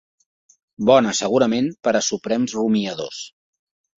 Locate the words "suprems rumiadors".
2.07-3.23